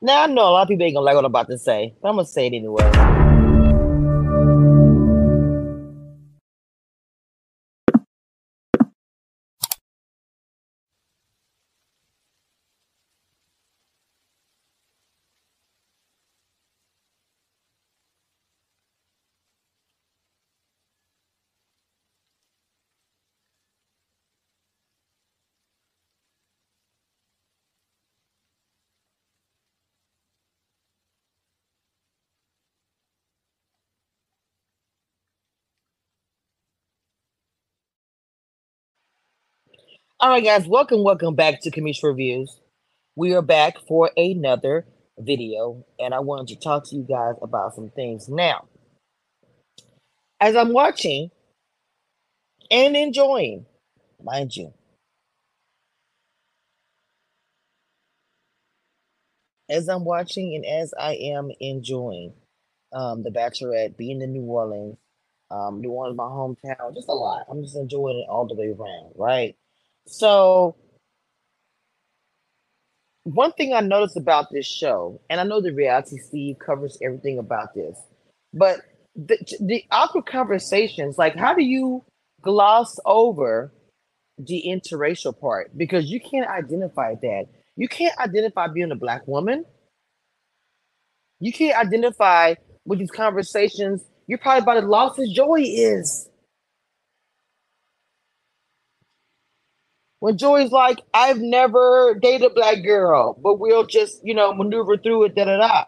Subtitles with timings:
[0.00, 1.92] Now I know a lot of people ain't gonna like what I'm about to say,
[2.00, 3.17] but I'm gonna say it anyway.
[40.20, 42.58] All right, guys, welcome, welcome back to Cameshia Reviews.
[43.14, 44.84] We are back for another
[45.16, 48.28] video, and I wanted to talk to you guys about some things.
[48.28, 48.66] Now,
[50.40, 51.30] as I'm watching
[52.68, 53.66] and enjoying,
[54.20, 54.74] mind you,
[59.70, 62.32] as I'm watching and as I am enjoying
[62.92, 64.96] um, The Bachelorette, being in New Orleans,
[65.52, 67.46] um, New Orleans, my hometown, just a lot.
[67.48, 69.54] I'm just enjoying it all the way around, right?
[70.08, 70.74] So,
[73.24, 77.38] one thing I noticed about this show, and I know the reality Steve covers everything
[77.38, 77.98] about this,
[78.54, 78.80] but
[79.14, 82.04] the, the awkward conversations, like how do you
[82.40, 83.70] gloss over
[84.38, 85.76] the interracial part?
[85.76, 87.46] Because you can't identify that.
[87.76, 89.66] You can't identify being a black woman.
[91.38, 92.54] You can't identify
[92.86, 94.02] with these conversations.
[94.26, 96.30] You're probably about as lost as Joey is.
[100.20, 104.96] When Joey's like, I've never dated a black girl, but we'll just, you know, maneuver
[104.98, 105.84] through it, da da da.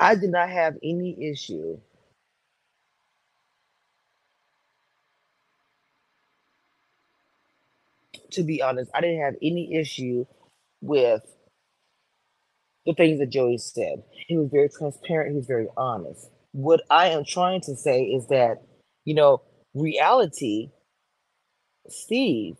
[0.00, 1.78] I did not have any issue
[8.32, 10.26] to be honest, I didn't have any issue
[10.82, 11.22] with
[12.86, 14.04] the things that Joey said.
[14.28, 16.30] He was very transparent, he was very honest.
[16.52, 18.62] What I am trying to say is that,
[19.04, 19.42] you know,
[19.74, 20.70] reality,
[21.88, 22.56] Steve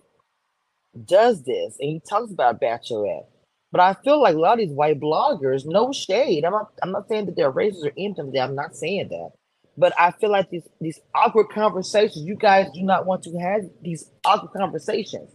[1.06, 3.26] does this and he talks about Bachelorette.
[3.70, 6.44] But I feel like a lot of these white bloggers, no shade.
[6.44, 8.32] I'm not I'm not saying that they're racist or anything.
[8.38, 9.30] I'm not saying that.
[9.78, 13.62] But I feel like these these awkward conversations, you guys do not want to have
[13.82, 15.30] these awkward conversations.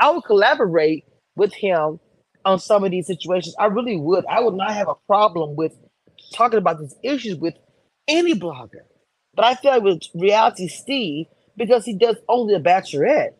[0.00, 1.04] I would collaborate
[1.36, 2.00] with him
[2.44, 3.54] on some of these situations.
[3.58, 4.26] I really would.
[4.26, 5.74] I would not have a problem with
[6.34, 7.54] talking about these issues with
[8.08, 8.84] any blogger.
[9.34, 11.26] But I feel like with Reality Steve,
[11.56, 13.34] because he does only a bachelorette,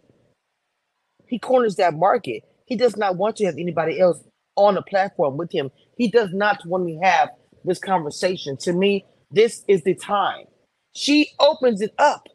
[1.28, 2.45] he corners that market.
[2.67, 4.23] He does not want to have anybody else
[4.56, 5.71] on the platform with him.
[5.97, 7.31] He does not want to have
[7.65, 8.56] this conversation.
[8.59, 10.47] To me, this is the time.
[10.95, 12.28] She opens it up.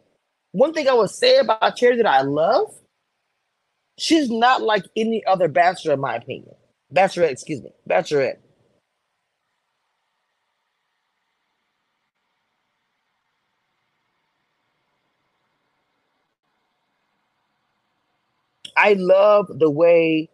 [0.53, 2.73] One thing I would say about Charity that I love
[3.97, 6.53] She's not like any other bachelor, in my opinion.
[6.93, 8.37] Bachelorette, excuse me, bachelorette.
[18.77, 20.29] I love the way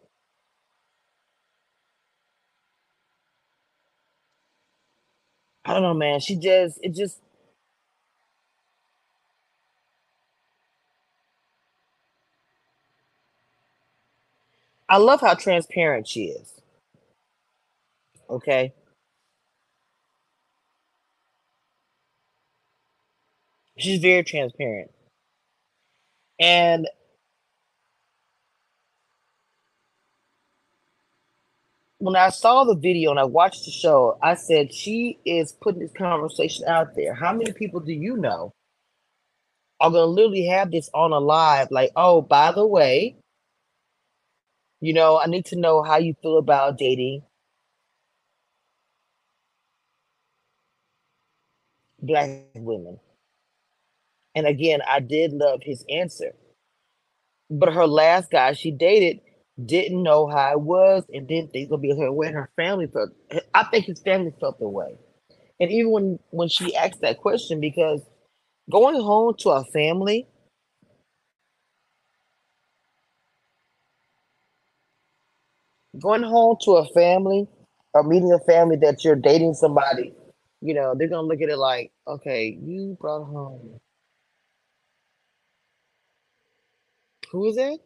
[5.66, 6.20] I don't know, man.
[6.22, 7.20] She just it just
[14.90, 16.62] I love how transparent she is.
[18.30, 18.74] Okay.
[23.78, 24.92] She's very transparent.
[26.40, 26.88] And
[32.02, 35.82] when I saw the video and I watched the show, I said, she is putting
[35.82, 37.14] this conversation out there.
[37.14, 38.54] How many people do you know
[39.80, 41.70] are going to literally have this on a live?
[41.70, 43.18] Like, oh, by the way,
[44.80, 47.22] you know, I need to know how you feel about dating
[52.02, 53.00] black women.
[54.34, 56.34] And again, I did love his answer.
[57.52, 59.20] But her last guy she dated
[59.66, 63.12] didn't know how it was and didn't think it'll be her way her family felt.
[63.54, 64.96] I think his family felt the way.
[65.60, 68.02] And even when when she asked that question, because
[68.72, 70.28] going home to a family
[76.00, 77.48] going home to a family
[77.94, 80.14] or meeting a family that you're dating somebody,
[80.62, 83.80] you know, they're gonna look at it like, okay, you brought home.
[87.32, 87.82] Who is it?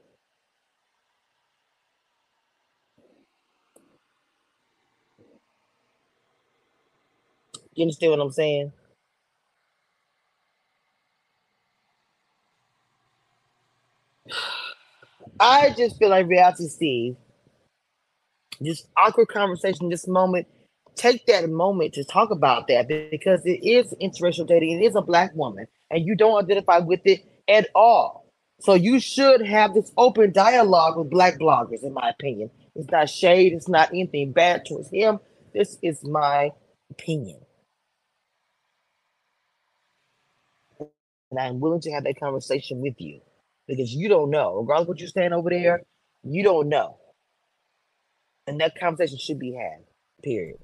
[7.76, 8.72] You understand what I'm saying?
[15.40, 17.18] I just feel like reality Steve,
[18.62, 20.48] this awkward conversation, this moment,
[20.96, 24.82] take that moment to talk about that because it is interracial dating.
[24.82, 28.32] It is a black woman, and you don't identify with it at all.
[28.62, 32.50] So you should have this open dialogue with black bloggers, in my opinion.
[32.76, 35.20] It's not shade, it's not anything bad towards him.
[35.54, 36.52] This is my
[36.90, 37.45] opinion.
[41.36, 43.20] And I'm willing to have that conversation with you
[43.68, 44.56] because you don't know.
[44.56, 45.82] Regardless what you're saying over there,
[46.24, 46.98] you don't know.
[48.48, 49.84] And that conversation should be had.
[50.24, 50.60] Period.